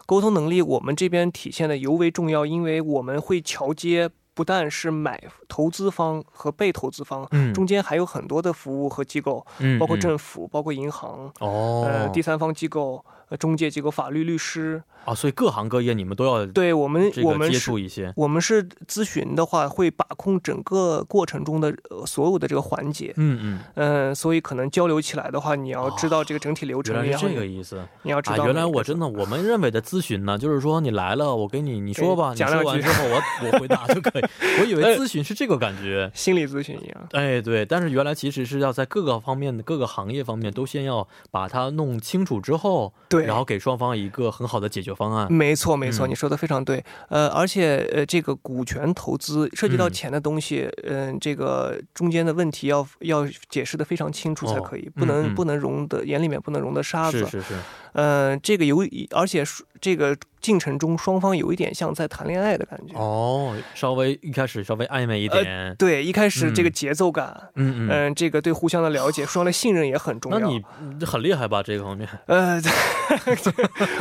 [0.06, 10.00] 沟通能力我们这边体现的尤为重要，因为我们会桥接，不但是买投资方和被投资方，嗯，中间还有很多的服务和机构，嗯包括嗯。
[10.00, 14.84] 政府、包括银行、哦，呃第三方机构、呃中介机构、法律律师。
[15.06, 23.13] 啊，所以各行各业你们都要对我们，接我们接触一些，我们是咨询的话，会把控整个过程中的、呃、所有的这个环节。
[23.17, 23.60] 嗯嗯。
[23.76, 27.89] 嗯、所以可能交流起来的话，你要知道这个整体流程，原来是这个意思啊！
[28.04, 34.24] 你要知道、原来我真的，我们认为的咨询呢，就是说你来了，我给你你说吧，你说完之后我我回答就可以。
[34.62, 37.10] 我以为咨询是这个感觉，心理咨询一样。
[37.12, 45.32] 哎对，但是原来其实是要在各个方面的各个行业方面都先要把它弄清楚之后，对，然后给双方一个很好的解决方案。
[45.32, 46.84] 没错，没错，嗯你说的非常对。
[47.10, 57.20] 呃，而且呃，这个股权投资涉及到嗯钱的东西，嗯、这个中间的问题要要解释的非常清楚才哦可以，不能、不能容的眼里面不能容的沙子。
[57.26, 57.54] 是是是，
[57.94, 59.44] 呃，这个有，而且
[59.80, 62.98] 这个进程中双方有一点像在谈恋爱的感觉。
[62.98, 67.90] 哦，稍微一开始稍微暧昧一点，对，一开始这个嗯节奏感，嗯嗯。
[67.94, 70.40] 嗯、这个对互相的了解、双方的信任也很重要。
[70.40, 71.62] 那你嗯很厉害吧？
[71.62, 72.60] 这个方面呃，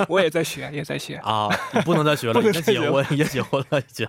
[0.09, 1.49] 我也在学，也在学，啊，
[1.85, 4.07] 不能再学了， 不能已经再学结婚，也结婚 了，已经。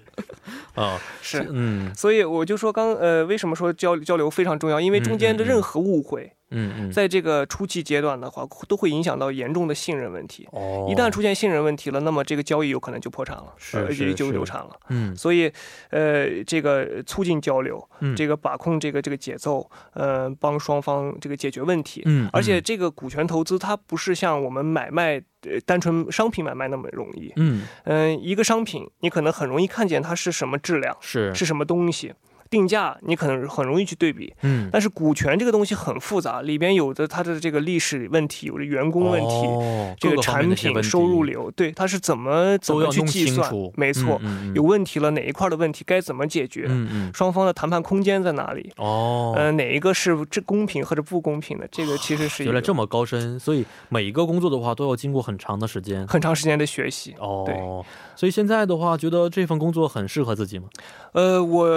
[0.75, 1.47] 啊，是。
[1.51, 4.79] 嗯所以我就说刚呃，为什么说交交流非常重要？
[4.79, 6.42] 因为中间的任何误会，嗯嗯，
[6.91, 10.47] 在这个初期阶段的话，都会影响到严重的信任问题。
[10.51, 14.71] 哦，一旦出现信任问题了，那么这个交易有可能就破产了，是就流产了。
[14.89, 15.15] 嗯。
[15.15, 15.51] 所以，
[15.89, 18.15] 呃，这个促进交流，嗯。
[18.15, 22.01] 这个把控这个这个节奏，呃，帮双方这个解决问题。
[22.05, 27.31] 嗯，而且嗯这个股权投资，它不是像我们买卖呃单纯商品买卖那么容易。
[27.35, 27.63] 嗯。
[27.85, 31.33] 嗯、一个商品你可能很容易看见它是什么质量，是。
[31.33, 32.13] 是什么东西，
[32.53, 34.31] 定价你可能很容易去对比。
[34.43, 46.69] 嗯但是股权这个东西很复杂，里边有的它的这个历史问题，有的员工问题，哦这个产品收入流，对它是怎么怎么去计算，，没错，嗯嗯有问题了哪一块的问题该怎么解决，
[47.13, 48.71] 双方的谈判空间在哪里？
[48.77, 51.67] 哦，呃，哪一个是这公平或者不公平的？
[51.71, 56.05] 这个其实是原来这么高深，所以每一个工作的话都要经过很长的时间。
[56.07, 57.15] 很长时间的学习。
[57.19, 57.83] 哦对哦，
[58.15, 60.65] 所以现在的话，觉得这份工作很适合自己吗？
[61.13, 61.67] 呃，我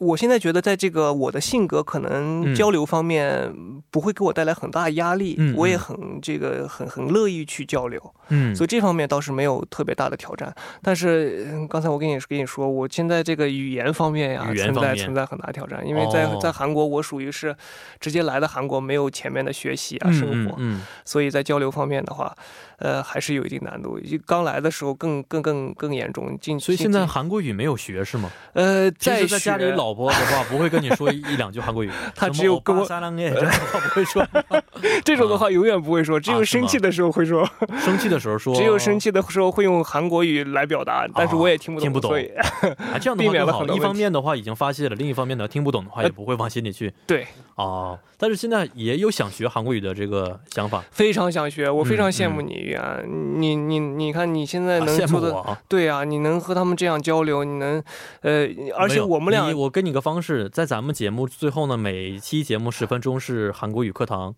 [0.00, 3.52] 我现在觉得，在这个我的性格可能嗯交流方面
[3.90, 10.54] 不会给我带来很大压力，嗯我也嗯很这个很很乐意去交流，嗯所以这方面倒是没有特别大的挑战。
[10.82, 17.56] 但是嗯刚才我跟你跟你说，我现在这个语言方面呀，存在存在很大挑战，因为在、哦在韩国，我属于是
[18.00, 22.34] 直接来的韩国，没有前面的学习啊、生活，嗯嗯所以在交流方面的话，
[22.78, 23.98] 呃，还是有一定难度。
[24.26, 28.30] 刚来的时候更更更更严重，进所以现在韩国语没有学是吗？
[28.52, 34.26] 呃，平在时在家里，老婆的话不会跟你说一一两句韩国语， 他只有跟我撒浪哎这样的话不会说，
[35.04, 37.48] 这种的话永远不会说，只有生气的时候会说，
[37.84, 43.76] 生气的时候说，只有生气的时候会用韩国语来表达，但是我也听不懂，听不懂所以啊，这样的避免了话更好。
[43.76, 47.98] 一方面的话已经发泄了，另一方面呢听不懂的话也不会往心里去对，哦。
[48.24, 52.98] 但是现在也有想学韩国语的这个想法，非常想学，我非常嗯羡慕你啊！
[53.06, 55.58] 你你你看你现在能做的。
[55.68, 57.84] 对啊，你能和他们这样交流，你能，
[58.22, 64.34] 呃，而且我们俩我给你个方式，在咱们节目最后呢，每期节目十分钟是韩国语课堂，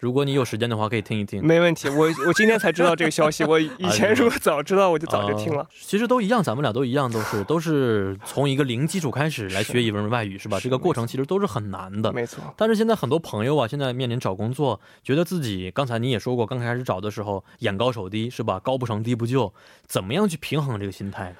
[0.00, 1.46] 如果你有时间的话，可以听一听。
[1.46, 1.86] 没问题。
[1.90, 5.68] 我我今天才知道这个消息， 我以前如果早知道，我就早就听了啊。
[5.78, 10.58] 其实都一样，咱们俩都一样，都是 都是从一个零基础开始来学一门外语，是吧？
[10.58, 12.10] 是这个过程其实都是很难的。
[12.14, 18.58] 没错，但是现在很多朋友啊，现在面临找工作，觉得自己刚才你也说过，刚开始找的时候眼高手低，是吧？
[18.58, 19.52] 高不成低不就，
[19.86, 21.36] 怎么样去平衡这个心态呢？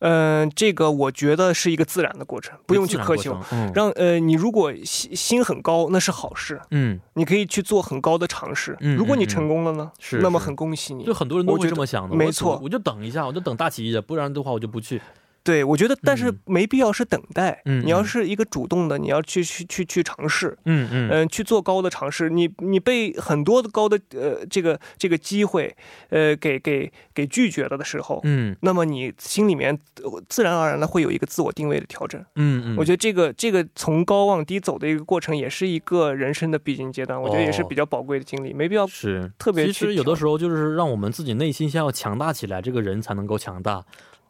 [0.00, 3.38] 嗯、这个我觉得是一个自然的过程，不用去苛求。。
[3.52, 8.76] 嗯让呃，你如果心心很高，那是好事，嗯，你可以去做很高的尝试。
[8.80, 11.14] 嗯如果你成功了呢，那么很恭喜你就。
[11.14, 12.14] 很多人都会这么想的。
[12.14, 15.00] 没错我就等一下，我就等大企业，不然的话我就不去。
[15.44, 17.60] 对，我觉得，但是嗯没必要是等待。
[17.66, 22.30] 嗯你要嗯是一个主动的，你要去去去去尝试，嗯嗯嗯、去做高的尝试。
[22.30, 25.76] 你你被很多的高的呃这个这个机会，
[26.08, 32.18] 呃给给给拒绝了的时候，嗯那么你心里面呃自然而然的会有一个自我定位的调整。
[32.36, 37.20] 嗯嗯，我觉得这个这个从高往低走的一个过程，也是一个人生的必经阶段。
[37.20, 38.86] 我觉得也是哦比较宝贵的经历，没必要。
[38.86, 43.84] 是特别去其实有的时候就是让我们自己内心先要强大起来，这个人才能够强大。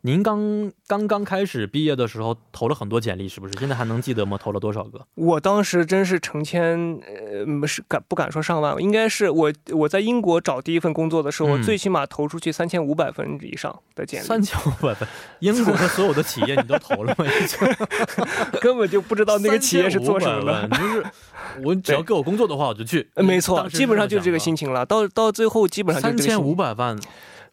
[0.06, 3.54] 您刚刚刚开始毕业的时候投了很多简历，是不是？
[3.58, 4.38] 现在还能记得吗？
[4.38, 5.00] 投了多少个？
[5.14, 8.78] 我当时真是成千，呃，是敢不敢说上万？
[8.78, 17.24] 应该是我我在英国找第一份工作的时候，我嗯最起码投出去三千五百份以上的简历，三千五百份，英国的所有的企业你都投了吗？
[17.24, 17.58] 已经
[18.60, 20.68] 根本就不知道那个企业是做什么的。
[20.68, 21.02] 就是
[21.64, 23.08] 我 只要给我工作的话，我就去。
[23.14, 24.84] 呃没错，基本上就是这个心心情了。
[24.84, 26.94] 到到最后，基本上就三千五百万，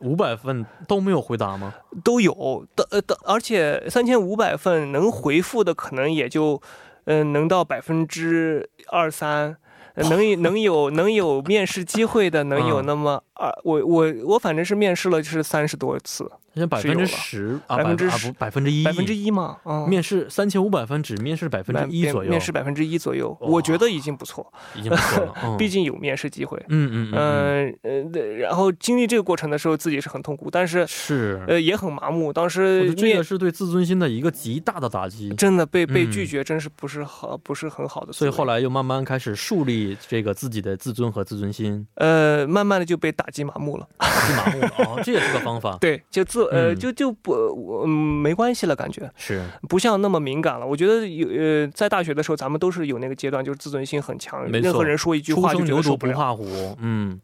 [0.01, 1.73] 五百份都没有回答吗？
[2.03, 6.61] 都有的，呃的，而且三千五百份能回复的可能也就，
[7.05, 9.57] 嗯、能到百分之二三。
[9.93, 25.33] 呃能有 能有能有面试机会的，能有嗯那么二，我我我反正是面试了，就是三十多次，现在百分之十啊，百分之啊不百分之一，百分之一嘛，嗯，面试三千五百分只面试百分之一左右，面试百分之一左右，我觉得已经不错，已经不错了。
[25.43, 26.57] 嗯毕竟有面试机会。
[26.69, 32.31] 嗯嗯嗯呃对然后经历这个过程的时候，自己是很痛苦，但是是，呃也很麻木。
[32.31, 35.29] 当时这面个是对自尊心的一个极大的打击。
[35.35, 38.13] 真的被被嗯拒绝，真是不是好，不是很好的。
[38.13, 43.87] 所以后，来又慢慢开始树立这个自己的自尊和自尊心，呃，慢慢的就被打击麻木了。
[44.01, 45.77] 是麻木了哦，这也是个方法。
[45.81, 50.67] 对，就自呃嗯就就不我嗯没关系了，感觉是，不像那么敏感了。
[50.67, 56.13] 我觉得有呃在大学的时候，咱们都是有那个阶段，就是自尊心很强，任何人说一句初话就生牛犊觉得受不了。
[56.13, 56.77] 不怕虎。
[56.79, 57.19] 嗯，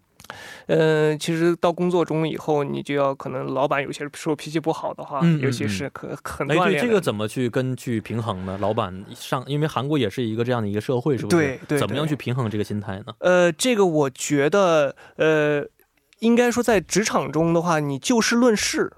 [0.68, 6.88] 呃，其实到工作中以后，你就要可能老板有些时候脾气不好的话，尤其是可很哎，对，锻炼的。
[6.88, 8.58] 这个怎么去跟去平衡呢？
[8.60, 11.38] 老板上，因为韩国也是一个这样的一个社会，是不是？
[11.38, 13.06] 对对怎么样去平衡这个心态呢？
[13.20, 15.64] 呃，这个我觉得，呃，
[16.20, 18.92] 应该说在职场中的话，你就事论事。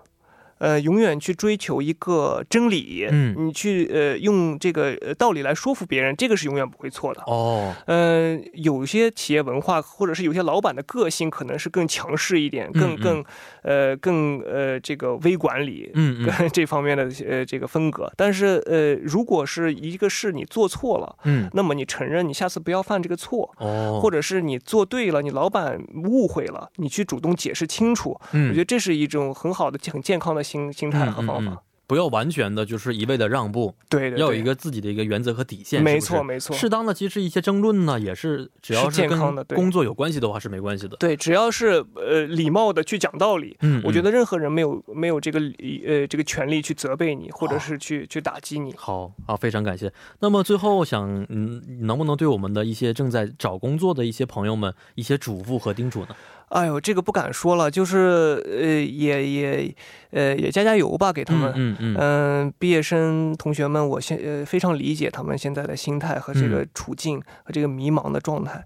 [0.59, 7.21] 呃，永远去追求一个真理，嗯你去呃用这个呃道理来说服别人，这个是永远不会错的。
[7.25, 13.23] 哦，呃，有些企业文化或者是有些老板的个性可能是更强势一点，更更
[13.63, 18.11] 呃更呃这个微管理，嗯嗯 跟这方面的呃这个风格。
[18.15, 28.19] 但是呃，如果是一个事你做错了，嗯，那么你承认你下次不要犯这个错，哦，或者是你做对了，你老板误会了，你去主动解释清楚。
[28.33, 31.51] 嗯我觉得这是一种很好的、很健康的心心态和方法。
[31.51, 31.57] 嗯嗯嗯
[31.89, 35.81] 不要完全的就是一味的让步，对对对，要有一个自己的一个原则和底线。
[35.81, 40.95] 没错没错适当的其实一些争论呢，也是只要是跟工作有关系的话是没关系的。
[40.97, 45.39] 对，只要是呃礼貌的去讲道理，嗯，我觉嗯得任何人没有没有这个
[45.83, 48.71] 呃这个权利去责备你，或者是去去打击你。
[48.77, 49.91] 好啊，非常感谢。
[50.19, 56.09] 那么最后想，嗯，能不能对我们的一些正在找工作的一些朋友们一些嘱咐和叮嘱呢？
[56.49, 59.75] 哎呦，这个不敢说了，就是呃也也
[60.11, 61.51] 呃也加加油吧，给他们。
[61.55, 68.65] 嗯嗯嗯嗯，毕业生同学们，我现呃非常理解他们现在的心态和这个嗯处境和这个迷茫的状态。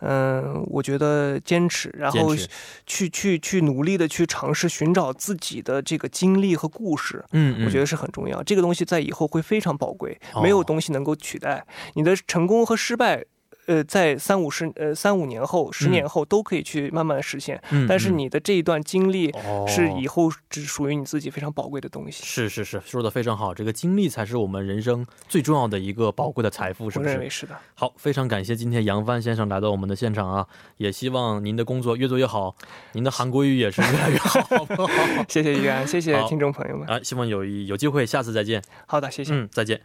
[0.00, 2.36] 嗯，我觉得坚持，然后
[2.84, 8.42] 去去去努力的去尝试寻找自己的这个经历和故事，嗯嗯，我觉得是很重要。
[8.42, 13.24] 这个东西在以后会非常宝贵，哦没有东西能够取代你的成功和失败。
[13.66, 22.22] 呃，在三五十呃三五年后、十年后都可以去慢慢实现，嗯，但是嗯你的这一段经历哦是以后只属于你自己非常宝贵的东西。
[22.24, 27.10] 是是是，说的非常好，这个经历才是我们人生最重要的一个宝贵的财富，是不是？
[27.10, 27.56] 我认为是的。
[27.74, 30.46] 好，非常感谢今天杨帆先生来到我们的现场啊，
[30.76, 32.54] 也希望您的工作越做越好，
[32.92, 34.92] 您的韩国语也是越来越好，好不好？
[35.28, 36.86] 谢谢于安，谢谢听众朋友们。
[36.88, 38.62] 啊，希望有一有机会下次再见。
[38.86, 39.32] 好的，谢谢。
[39.32, 39.80] 嗯，再见。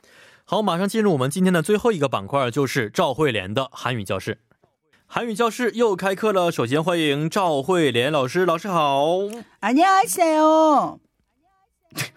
[0.49, 4.39] 好，马上进入我们今天的最后一个板块，就是赵慧莲的韩语教室。
[5.07, 9.29] 韩语教室又开课了，首先欢迎赵慧莲老师，老师好。
[9.61, 10.99] 안녕하세요.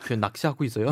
[0.02, 0.88] 그 낚시하고 있어요?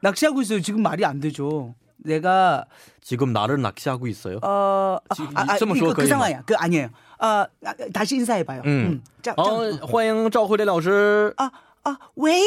[0.00, 0.60] 낚시하고 있어요.
[0.60, 1.74] 지금 말이 안 되죠.
[1.96, 2.66] 내가
[3.00, 4.38] 지금 나를 낚시하고 있어요?
[4.42, 6.16] 어 지금 아, 아, 这么 이거 说可 그 以吗？
[6.16, 6.42] 상황이야.
[6.46, 6.88] 그 아니에요.
[7.18, 7.26] 어
[7.64, 8.62] 아, 다시 인사해봐요.
[8.64, 9.02] 음.
[9.22, 11.34] 자, 好 자, ，欢迎赵慧莲老师。
[11.36, 11.50] 아,
[11.84, 12.40] 아, 왜?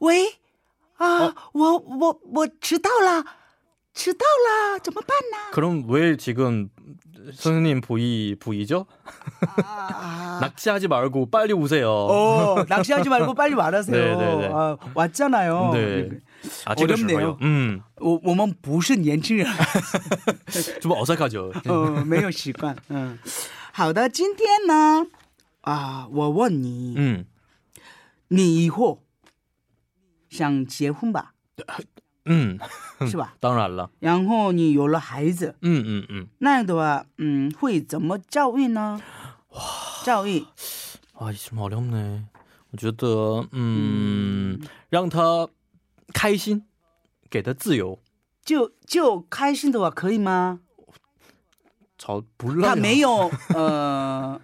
[0.00, 0.32] 왜?
[0.98, 3.24] 아, 我我我迟到了，
[3.92, 5.50] 迟到了，怎么办呢？
[5.52, 6.68] 그럼 왜 지금
[7.32, 8.86] 선생님 부이 부이죠?
[9.64, 11.90] 아, 낚시하지 말고 빨리 오세요.
[11.90, 13.96] 어, 낚시하지 말고 빨리 말하세요.
[13.96, 14.50] 네, 네, 네.
[14.52, 15.70] 아, 왔잖아요.
[15.72, 16.10] 네.
[16.66, 19.46] 아, 这个时候 어렵네요 嗯，我我们不是年轻人。
[20.80, 21.52] 좀 어색하죠.
[21.64, 22.76] 呃，没有习惯。
[22.88, 23.18] 嗯，
[23.72, 25.06] 好的，今天呢，
[25.62, 27.24] 啊，我问你，嗯，
[28.28, 29.02] 你以后
[30.28, 31.34] 想结婚吧，
[32.24, 32.58] 嗯，
[33.08, 33.36] 是吧？
[33.40, 39.00] 当然了，然后你有了孩子，嗯嗯嗯，那样的话，嗯，会怎么教育呢？
[39.50, 39.60] 哇，
[40.04, 40.44] 教育，
[41.14, 42.24] 아, 이좀 어렵네.
[42.70, 45.48] 我觉得，嗯，让他
[46.12, 46.64] 开心，
[47.30, 48.00] 给他自由，
[48.44, 50.60] 就就开心的话可以吗？
[51.96, 52.62] 잘 몰라요.
[52.64, 54.40] 他没有 呃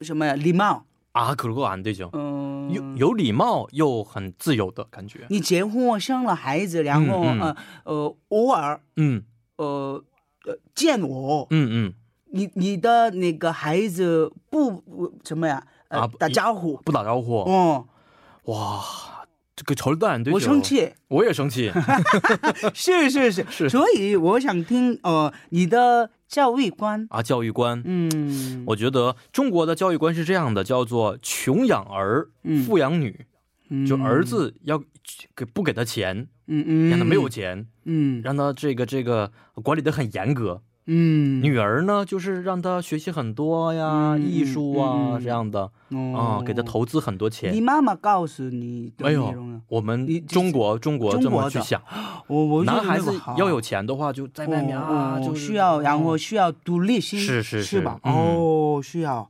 [0.00, 2.10] 什么呀礼貌， 아, 그거 안 되죠.
[2.12, 5.26] 嗯、 有有礼貌又很自由的感觉。
[5.28, 9.22] 你结婚生了孩子，然后、嗯嗯呃呃偶尔嗯
[9.56, 10.02] 呃
[10.44, 11.94] 呃见我，嗯嗯，
[12.32, 15.64] 你你的那个孩子不不什么呀？
[15.88, 17.86] 呃，啊不打招呼，不打招呼，哦，
[18.46, 18.82] 哇，
[19.54, 20.32] 这个절대안 되죠.
[20.32, 21.72] 我生，气，我也生气。
[22.74, 32.63] 是是是， 是所以我想听呃你的 教育观，啊，教育观，嗯，我觉得中国的教育观是这样的，叫做穷养儿，嗯。
[32.63, 33.25] 富养女。
[33.67, 33.85] 嗯。
[33.85, 34.81] 就儿，子要
[35.35, 38.21] 给不给他钱，嗯嗯，让他没有钱，嗯。
[38.23, 40.61] 让他这个这个管理的很严格。
[40.85, 41.41] 嗯。
[41.41, 45.69] 女儿呢，就是让她学习很多呀，嗯艺术啊、这样的。
[45.89, 46.39] 哦。
[46.41, 47.53] 啊，给她投资很多钱。
[47.53, 47.61] 你。
[47.61, 51.81] 妈妈告诉你的哎呦内容啊，我们中国中国这么去想，
[52.27, 53.35] 我我男孩子好。
[53.37, 57.81] 要有钱的话，就在外面啊，哦就是需要，然后哦需要独立性，是是是。
[57.81, 57.99] 吧？
[58.03, 58.13] 嗯。
[58.13, 59.29] 哦，需要。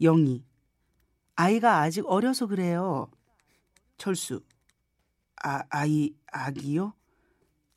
[0.00, 0.44] 영희,
[1.36, 3.10] 아이가 아직 어려서 그래요.
[3.96, 4.42] 철수,
[5.42, 6.94] 아, 아이, 아기요?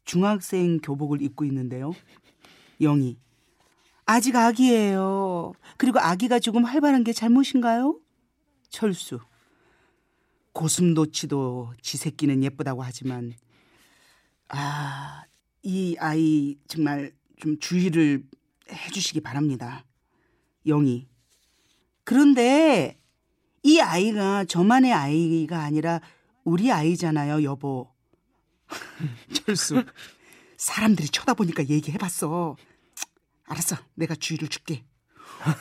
[0.03, 1.91] 중학생 교복을 입고 있는데요.
[2.81, 3.17] 영희,
[4.05, 5.53] 아직 아기예요.
[5.77, 7.99] 그리고 아기가 조금 활발한 게 잘못인가요?
[8.69, 9.19] 철수,
[10.53, 13.33] 고슴도치도 지 새끼는 예쁘다고 하지만
[14.49, 15.23] 아,
[15.61, 18.23] 이 아이 정말 좀 주의를
[18.71, 19.85] 해 주시기 바랍니다.
[20.65, 21.07] 영희.
[22.06, 22.98] 그런데
[23.62, 26.00] 이 아이가 저만의 아이가 아니라
[26.44, 27.88] 우리 아이잖아요, 여보.
[29.32, 29.84] 철수.
[30.56, 32.56] 사람들이 쳐다보니까 얘기해봤어.
[33.44, 34.84] 알았어, 내가 주의를 줄게.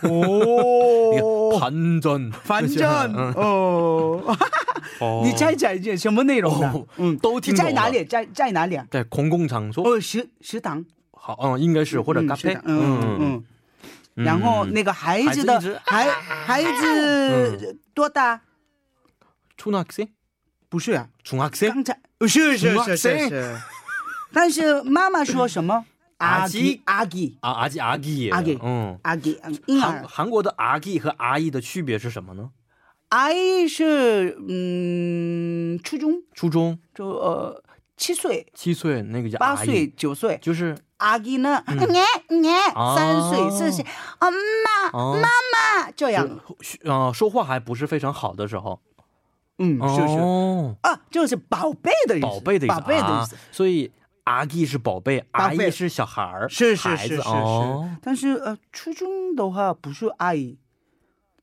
[0.07, 3.36] 오, 반전 반전.
[3.36, 4.36] 어.
[4.99, 6.71] 哦你猜猜这什么内容呢？
[6.73, 8.03] 哦嗯，都听懂了在哪里？
[8.05, 8.86] 在在哪里啊？
[8.91, 13.43] 在公共场所，哦，食食堂，好，嗯，应该是或者嗯咖啡食堂，嗯嗯嗯。
[14.16, 18.40] 然后那个孩子的孩孩子多大？
[19.56, 20.08] 初中生？
[20.68, 21.68] 不是啊，中学生。
[21.74, 23.58] 刚才是是是是。
[24.32, 25.84] 但是妈妈说什么？
[26.18, 29.80] 阿基阿基啊，阿基阿基阿基，嗯，阿基嗯。
[29.80, 32.50] 韩韩国的阿基和阿姨的区别是什么呢？
[33.10, 37.62] 阿姨是嗯初中，初中就呃。
[37.97, 40.39] 七岁、七岁那个叫阿姨八岁、，九岁。
[40.41, 41.63] 就是阿基呢？
[41.67, 43.86] 你你哦三岁、四岁，
[44.19, 46.27] 啊妈哦，妈这样。
[46.84, 48.79] 呃说话还不是非常好的时候，
[49.59, 50.17] 嗯，是是。
[50.19, 53.91] 哦，啊，就是宝贝的意思，宝贝的意思，宝贝的意思，啊所以
[54.23, 57.27] 阿기是宝贝，宝贝阿姨是小孩儿，是是孩子是是是。
[57.29, 60.57] 哦但是呃，初中的话不是阿姨，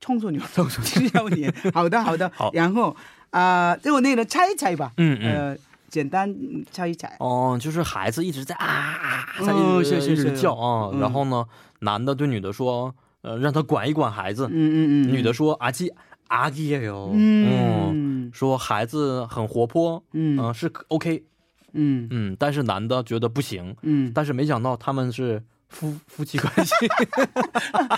[0.01, 1.53] 청소년，청소년 少年。
[1.72, 2.97] 好的好的， 好然后
[3.30, 5.32] 啊，这个内容猜一猜吧，嗯嗯。
[5.32, 5.59] 呃，
[5.94, 6.36] 简单
[6.72, 7.16] 敲一踩。
[7.20, 11.00] 哦，就是孩子一直在啊啊，在哦一直是是是一直叫啊，嗯。
[11.00, 11.46] 然后呢，
[11.82, 15.94] 男的对女的说，呃，让他管一管孩子，嗯嗯嗯，女的说阿基
[16.30, 18.32] 阿基也有，嗯。
[18.34, 20.39] 说孩子很活泼，嗯。
[20.39, 21.24] 嗯、是 OK，
[21.74, 22.08] 嗯。
[22.10, 26.72] 嗯，但是男的觉得不行，嗯，但是没想到他们是夫夫妻关系，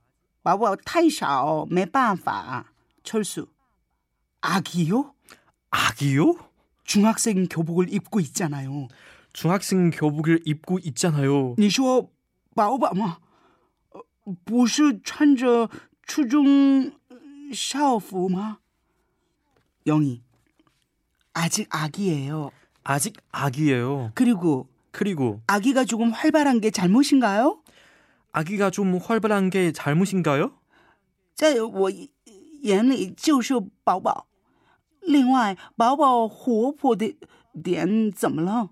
[0.43, 2.65] 宝宝太小，没办法。
[3.03, 5.13] 철수，아기요？
[5.71, 6.35] 아기요?
[6.83, 8.87] 중학생 교복을 입고 있잖아요.
[9.33, 11.55] 중학생 교복을 입고 있잖아요.
[11.57, 12.11] 你说
[12.55, 13.19] 宝宝吗？
[13.91, 14.01] 呃
[14.45, 15.69] 不是穿着
[16.03, 16.91] 初中
[17.53, 18.59] 校服吗？
[19.85, 20.21] 영희
[21.33, 22.51] 아직 아기예요.
[22.83, 24.11] 아직 아기예요.
[24.15, 27.61] 그리고 그리고 아기가 조금 활발한 게 잘못인가요?
[28.31, 30.51] 아기가 좀 활발한 게 잘못인가요?
[31.35, 31.91] 在我
[32.61, 34.25] 眼里就是宝宝。
[35.01, 37.15] 另外，宝宝活泼的
[37.63, 38.71] 点怎么了？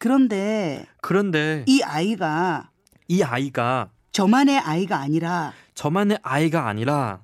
[0.00, 2.70] 그런데 그런데 이 아이가
[3.08, 7.22] 이 아이가 저만의 아이가 아니라 저만의 아이가 아니라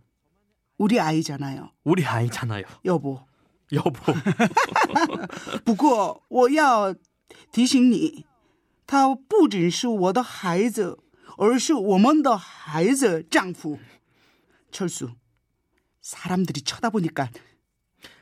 [0.78, 1.70] 우리 아이잖아요.
[1.84, 2.64] 우리 아이잖아요.
[2.84, 3.20] 여보.
[3.72, 3.92] 여보.
[5.64, 6.94] 不过我要
[7.52, 8.26] 提醒你，
[8.86, 10.98] 他不只是我的孩子，
[11.38, 13.78] 而是我们的孩子丈夫。
[14.70, 15.14] 철수.
[16.00, 17.30] 사람들이 쳐다보니까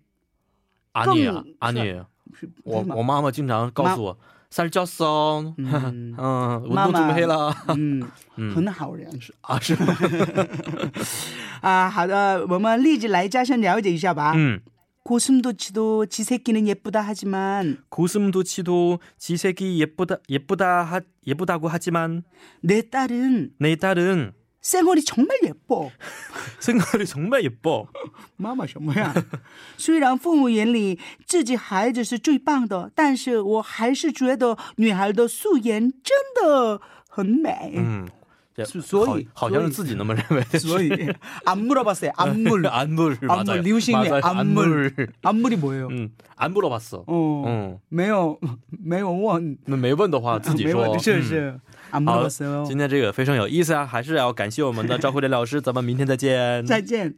[0.92, 4.18] 阿聂更阿聂，是我是吗我妈妈经常告诉我，
[4.53, 8.03] 살쪘어， 嗯 嗯，运妈妈动准备了嗯，
[8.36, 9.07] 嗯很好人
[9.42, 9.94] 啊，是吗？
[11.61, 11.90] 啊。
[11.90, 14.32] 好的，我们立即来加深了解一下吧。
[14.34, 14.61] 음,
[15.05, 22.24] 고슴도치도 지 새끼는 예쁘다 하지만 고슴도 치도 지 새끼 예쁘다 예쁘다 하, 예쁘다고 하지만
[22.61, 24.32] 내 딸은 내 딸은
[24.62, 25.90] 생얼이 정말 예뻐.
[26.59, 27.86] 생활이 정말 예뻐.
[28.36, 29.14] 妈妈什么呀？
[29.76, 37.72] 虽然父母眼里自己孩子是最棒的，但是我还是觉得女孩的素颜真的很美。
[37.76, 38.09] 음,
[38.66, 40.59] 是所以好好像是自己那么认为的。
[40.59, 40.90] 所以
[41.44, 42.11] 안 물어봤어요.
[42.16, 42.66] 안물.
[42.66, 43.40] 안물 맞아요.
[43.40, 44.20] 안물 리우싱의 맞아요.
[44.24, 44.92] 안물.
[44.96, 45.12] 안물.
[45.22, 45.86] 안물이 뭐예요?
[45.86, 47.05] 음, 안 물어봤어.
[47.07, 48.38] 어, 嗯，没有
[48.68, 50.82] 没有问，那没问的话自己说。
[50.82, 51.61] 没问，是嗯是안
[51.93, 52.27] 好，
[52.65, 56.65] 今天这个非常有意思啊，还是要感谢我们的赵慧莲老师，咱们明天再见。
[56.65, 57.15] 再见。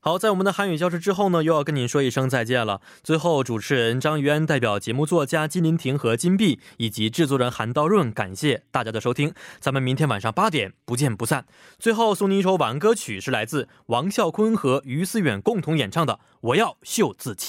[0.00, 2.80] 好，在我们的韩语教室之后呢，又要跟您说一声再见了。
[3.02, 9.34] 最后，主持人张渊代表节目作家金林婷和金碧，以及制作人韩道润，感谢大家的收听。
[9.60, 11.46] 咱们明天晚上八点不见不散。
[11.78, 17.46] 最后送您一首晚安歌曲，是来自王啸坤和于思远共同演唱的《我要秀自己》。